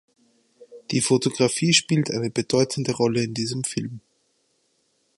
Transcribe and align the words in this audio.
Die 0.89 0.99
Fotografie 0.99 1.73
spielt 1.73 2.09
eine 2.09 2.31
bedeutende 2.31 2.91
Rolle 2.93 3.23
in 3.23 3.35
diesem 3.35 3.63
Film. 3.63 4.01